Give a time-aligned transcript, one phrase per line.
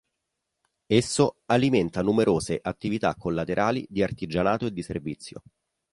[0.89, 5.43] Esso alimenta numerose attività collaterali di artigianato e di servizio.